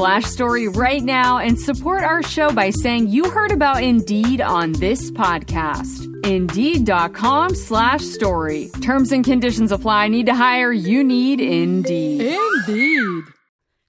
[0.00, 5.10] story right now and support our show by saying you heard about Indeed on this
[5.10, 6.06] podcast.
[6.24, 8.70] Indeed.com slash story.
[8.80, 10.08] Terms and conditions apply.
[10.08, 10.72] Need to hire?
[10.72, 12.22] You need Indeed.
[12.22, 13.24] Indeed.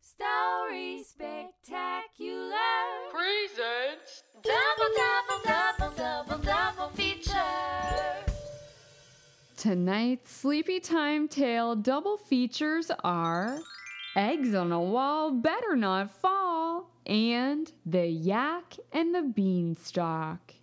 [0.02, 2.58] Story spectacular.
[3.10, 4.24] Presents.
[4.44, 7.32] Double, double, double, double, double feature.
[9.56, 13.60] Tonight's Sleepy Time Tale double features are
[14.14, 20.54] Eggs on a Wall Better Not Fall and The Yak and the Beanstalk.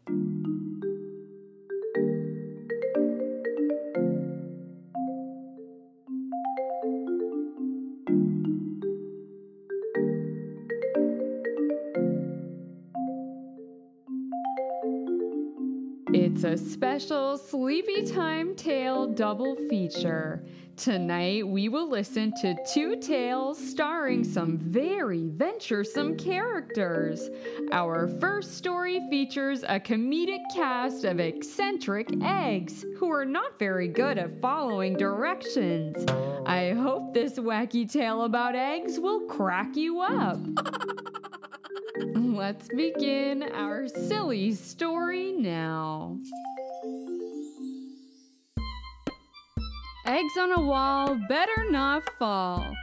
[16.13, 20.45] It's a special Sleepy Time Tale double feature.
[20.79, 27.29] Tonight we will listen to two tales starring some very venturesome characters.
[27.73, 34.19] Our first story features a comedic cast of eccentric eggs who are not very good
[34.19, 35.97] at following directions.
[36.47, 40.39] I hope this wacky tale about eggs will crack you up.
[42.15, 46.19] Let's begin our silly story now.
[50.09, 52.75] Eggs on a wall better not fall.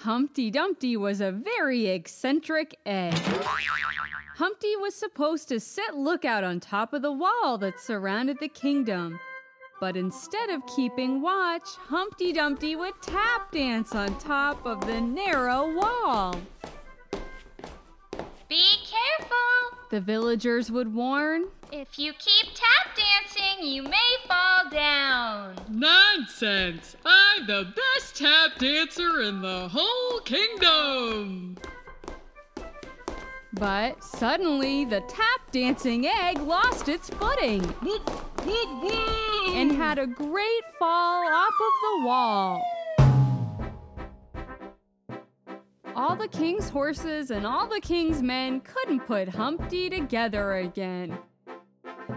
[0.00, 3.12] Humpty Dumpty was a very eccentric egg.
[4.36, 9.20] Humpty was supposed to sit lookout on top of the wall that surrounded the kingdom.
[9.78, 15.70] But instead of keeping watch, Humpty Dumpty would tap dance on top of the narrow
[15.74, 16.34] wall.
[18.48, 19.78] Be careful.
[19.90, 21.48] The villagers would warn.
[21.70, 22.79] If you keep tap
[23.60, 25.56] dancing, you may fall down.
[25.68, 26.96] Nonsense!
[27.04, 31.56] I'm the best tap dancer in the whole kingdom!
[33.52, 38.08] But suddenly, the tap dancing egg lost its footing Whoop,
[38.46, 39.54] whoop, whoop!
[39.54, 42.62] and had a great fall off of the wall.
[45.96, 51.18] All the king's horses and all the king's men couldn't put Humpty together again.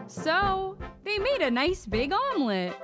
[0.07, 2.75] So, they made a nice big omelet.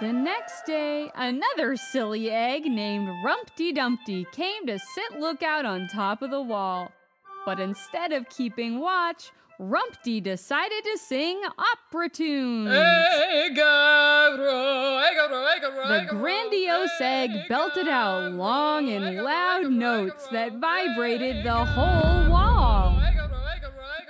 [0.00, 6.20] The next day, another silly egg named Rumpty Dumpty came to sit lookout on top
[6.20, 6.90] of the wall.
[7.46, 9.30] But instead of keeping watch,
[9.60, 12.70] Rumpty decided to sing opera tunes.
[15.88, 22.63] The grandiose egg belted out long and loud notes that vibrated the whole wall.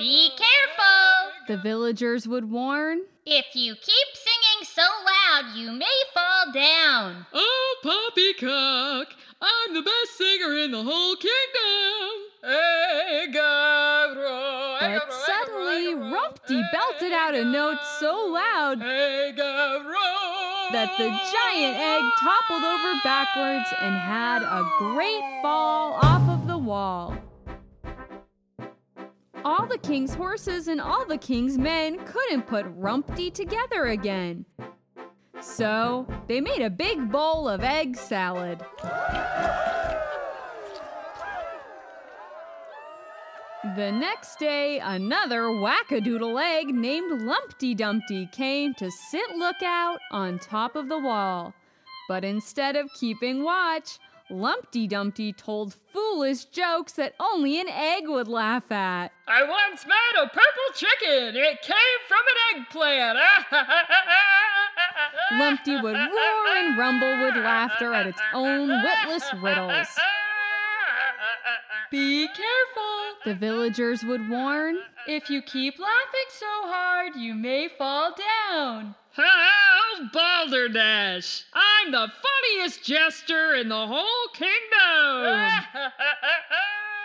[0.04, 1.32] Be careful.
[1.48, 3.04] The villagers would warn.
[3.24, 7.24] If you keep singing so loud, you may fall down.
[7.32, 9.14] Oh, poppycock!
[9.40, 12.20] I'm the best singer in the whole kingdom!
[13.24, 13.58] Egaro,
[14.78, 18.80] But suddenly, egaro, Rumpty belted out a note so loud
[20.70, 26.58] that the giant egg toppled over backwards and had a great fall off of the
[26.58, 27.16] wall.
[29.44, 34.46] All the king's horses and all the king's men couldn't put Rumpty together again.
[35.40, 38.64] So they made a big bowl of egg salad.
[43.76, 50.74] The next day, another wackadoodle egg named Lumpty Dumpty came to sit lookout on top
[50.76, 51.52] of the wall.
[52.08, 53.98] But instead of keeping watch,
[54.30, 59.12] Lumpty Dumpty told foolish jokes that only an egg would laugh at.
[59.28, 61.36] I once met a purple chicken.
[61.36, 62.20] It came from
[62.54, 63.18] an eggplant.
[65.38, 69.88] Lumpty would roar and rumble with laughter at its own witless riddles.
[71.94, 73.22] Be careful.
[73.24, 74.78] The villagers would warn.
[75.06, 78.12] If you keep laughing so hard, you may fall
[78.50, 78.96] down.
[79.16, 81.44] Oh, Balderdash!
[81.54, 85.62] I'm the funniest jester in the whole kingdom!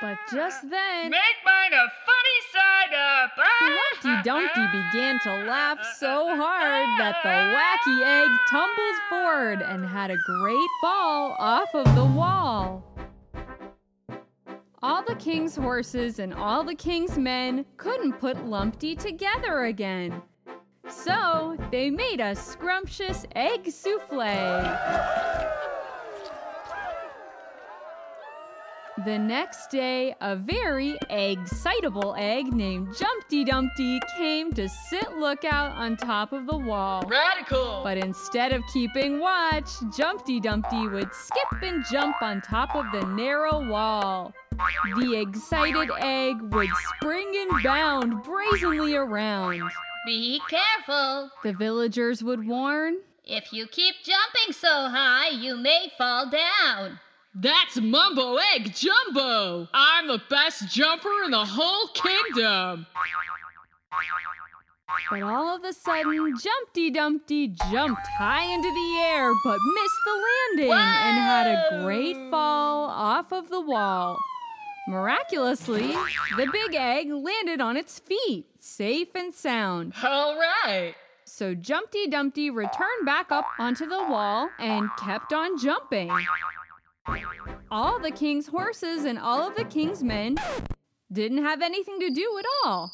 [0.01, 4.24] But just then, Make mine a funny side up.
[4.24, 10.18] Dumpty began to laugh so hard that the wacky egg tumbled forward and had a
[10.18, 12.99] great fall off of the wall.
[14.81, 20.22] All the king's horses and all the king's men couldn't put Lumpty together again.
[20.90, 25.29] So they made a scrumptious egg souffle.
[29.09, 35.97] The next day, a very excitable egg named Jumpty Dumpty came to sit lookout on
[35.97, 37.01] top of the wall.
[37.07, 37.81] Radical.
[37.83, 39.67] But instead of keeping watch,
[39.97, 44.31] Jumpty Dumpty would skip and jump on top of the narrow wall.
[45.00, 49.71] The excited egg would spring and bound brazenly around.
[50.06, 51.31] Be careful.
[51.41, 52.97] The villagers would warn.
[53.25, 57.00] If you keep jumping so high, you may fall down.
[57.36, 59.68] That's Mumbo Egg Jumbo!
[59.72, 62.88] I'm the best jumper in the whole kingdom!
[65.12, 70.26] But all of a sudden, Jumpty Dumpty jumped high into the air but missed the
[70.58, 74.18] landing and had a great fall off of the wall.
[74.88, 75.96] Miraculously,
[76.36, 79.94] the big egg landed on its feet, safe and sound.
[80.04, 80.96] All right.
[81.26, 86.10] So Jumpty Dumpty returned back up onto the wall and kept on jumping.
[87.71, 90.38] All the king's horses and all of the king's men
[91.11, 92.91] didn't have anything to do at all.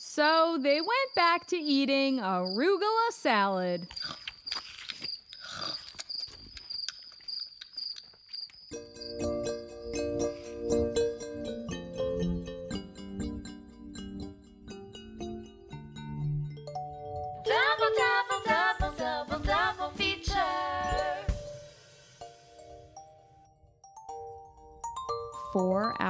[0.00, 3.88] So they went back to eating arugula salad.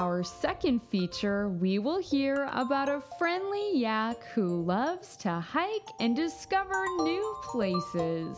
[0.02, 6.16] Our second feature, we will hear about a friendly yak who loves to hike and
[6.16, 8.36] discover new places.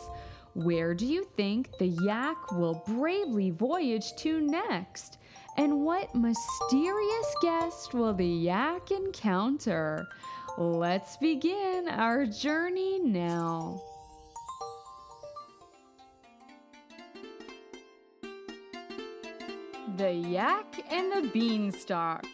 [0.53, 5.17] Where do you think the yak will bravely voyage to next?
[5.57, 10.07] And what mysterious guest will the yak encounter?
[10.59, 13.81] Let's begin our journey now.
[19.97, 22.27] The Yak and the Beanstalk.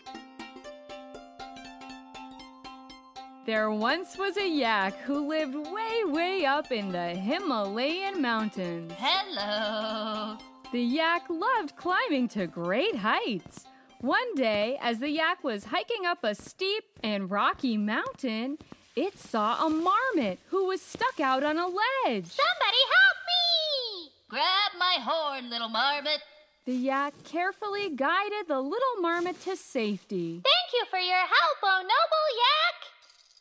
[3.45, 8.93] There once was a yak who lived way, way up in the Himalayan mountains.
[8.97, 10.39] Hello.
[10.73, 13.67] The yak loved climbing to great heights.
[14.01, 18.57] One day, as the yak was hiking up a steep and rocky mountain,
[18.97, 22.27] it saw a marmot who was stuck out on a ledge.
[22.27, 24.11] Somebody help me!
[24.31, 26.21] Grab my horn, little marmot.
[26.67, 30.43] The yak carefully guided the little marmot to safety.
[30.45, 32.77] Thank you for your help, oh noble yak.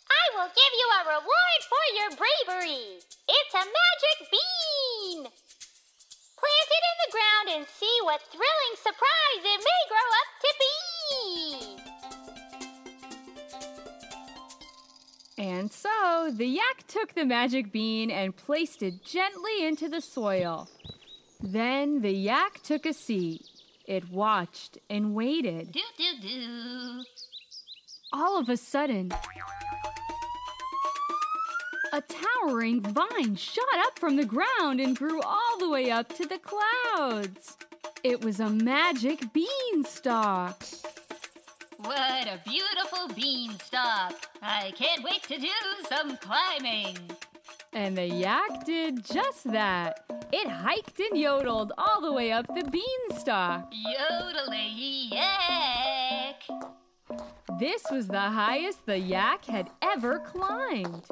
[0.10, 3.04] I will give you a reward for your bravery.
[3.28, 5.28] It's a magic bean.
[6.40, 10.52] Plant it in the ground and see what thrilling surprise it may grow up to
[10.62, 10.80] be.
[15.44, 20.70] And so the yak took the magic bean and placed it gently into the soil.
[21.52, 23.44] Then the yak took a seat.
[23.88, 25.72] It watched and waited.
[25.72, 27.04] Do do do.
[28.14, 29.12] All of a sudden,
[31.92, 36.28] a towering vine shot up from the ground and grew all the way up to
[36.28, 37.58] the clouds.
[38.04, 40.64] It was a magic beanstalk.
[41.80, 44.14] What a beautiful beanstalk.
[44.44, 45.50] I can't wait to do
[45.88, 46.98] some climbing.
[47.80, 50.04] And the yak did just that.
[50.34, 53.72] It hiked and yodeled all the way up the beanstalk.
[53.72, 56.44] Yodeling yak.
[57.58, 61.06] This was the highest the yak had ever climbed.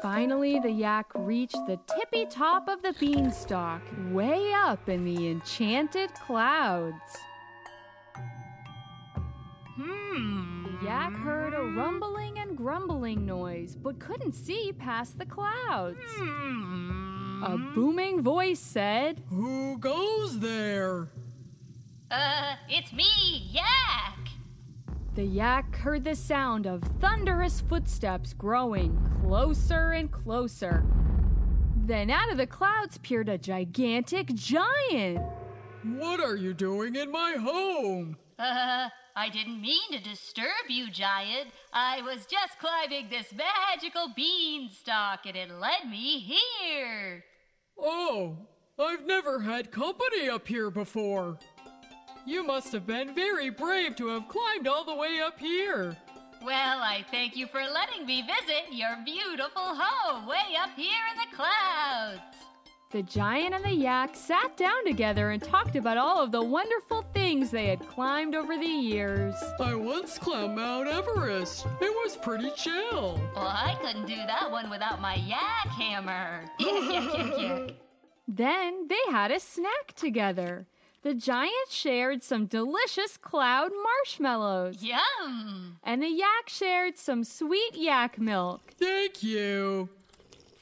[0.00, 6.10] Finally, the yak reached the tippy top of the beanstalk, way up in the enchanted
[6.14, 7.18] clouds.
[9.76, 10.64] Hmm.
[10.64, 12.33] The yak heard a rumbling
[12.64, 15.98] grumbling noise, but couldn't see past the clouds.
[17.42, 21.08] A booming voice said, Who goes there?
[22.10, 24.16] Uh, it's me, Yak.
[25.14, 30.86] The yak heard the sound of thunderous footsteps growing closer and closer.
[31.76, 35.20] Then out of the clouds peered a gigantic giant.
[35.82, 38.16] What are you doing in my home?
[38.38, 41.50] Uh, I didn't mean to disturb you, Giant.
[41.72, 47.24] I was just climbing this magical beanstalk and it led me here.
[47.78, 48.36] Oh,
[48.78, 51.38] I've never had company up here before.
[52.26, 55.96] You must have been very brave to have climbed all the way up here.
[56.42, 61.18] Well, I thank you for letting me visit your beautiful home way up here in
[61.18, 62.43] the clouds.
[62.94, 67.02] The giant and the yak sat down together and talked about all of the wonderful
[67.12, 69.34] things they had climbed over the years.
[69.58, 71.66] I once climbed Mount Everest.
[71.80, 73.20] It was pretty chill.
[73.34, 76.44] Well, I couldn't do that one without my yak hammer.
[78.28, 80.68] then they had a snack together.
[81.02, 84.84] The giant shared some delicious cloud marshmallows.
[84.84, 85.78] Yum!
[85.82, 88.72] And the yak shared some sweet yak milk.
[88.78, 89.88] Thank you.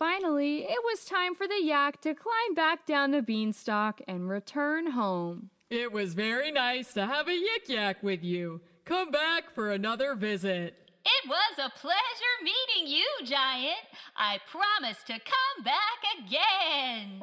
[0.03, 4.91] Finally, it was time for the yak to climb back down the beanstalk and return
[4.91, 5.49] home.
[5.71, 8.61] It was very nice to have a yik yak with you.
[8.85, 10.75] Come back for another visit.
[11.05, 13.79] It was a pleasure meeting you, Giant.
[14.17, 17.23] I promise to come back again.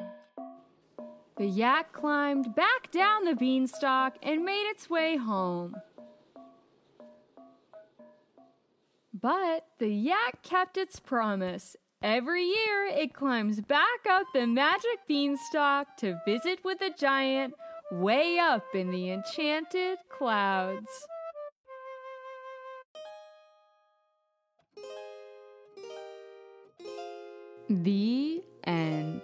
[1.36, 5.76] The yak climbed back down the beanstalk and made its way home.
[9.12, 15.98] But the yak kept its promise Every year, it climbs back up the magic beanstalk
[15.98, 17.52] to visit with a giant
[17.92, 20.88] way up in the enchanted clouds.
[27.68, 29.22] The end.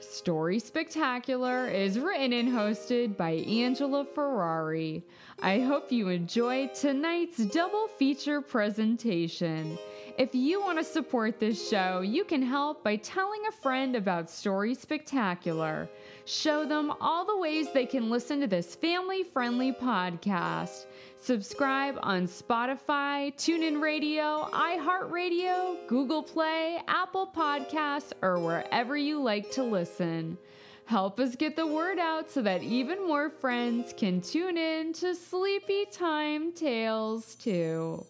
[0.00, 5.02] Story Spectacular is written and hosted by Angela Ferrari.
[5.40, 9.78] I hope you enjoyed tonight's double feature presentation.
[10.18, 14.28] If you want to support this show, you can help by telling a friend about
[14.28, 15.88] Story Spectacular.
[16.24, 20.86] Show them all the ways they can listen to this family friendly podcast.
[21.20, 29.62] Subscribe on Spotify, TuneIn Radio, iHeartRadio, Google Play, Apple Podcasts, or wherever you like to
[29.62, 30.36] listen.
[30.86, 35.14] Help us get the word out so that even more friends can tune in to
[35.14, 38.04] Sleepy Time Tales too.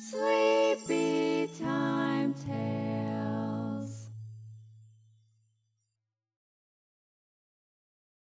[0.00, 2.87] Sleepy Time Tales.